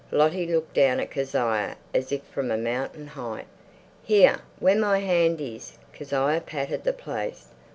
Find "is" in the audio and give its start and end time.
5.39-5.77